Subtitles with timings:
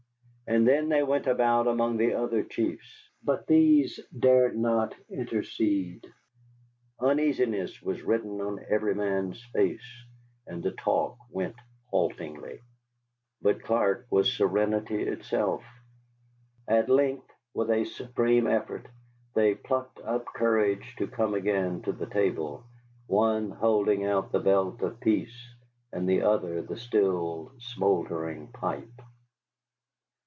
[0.47, 6.05] And then they went about among the other chiefs, but these dared not intercede.
[6.99, 10.03] Uneasiness was written on every man's face,
[10.45, 11.55] and the talk went
[11.89, 12.59] haltingly.
[13.41, 15.63] But Clark was serenity itself.
[16.67, 18.87] At length with a supreme effort
[19.33, 22.65] they plucked up courage to come again to the table,
[23.07, 25.55] one holding out the belt of peace,
[25.93, 28.91] and the other the still smouldering pipe.